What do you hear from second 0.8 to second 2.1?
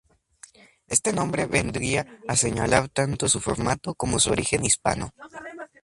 Este nombre vendría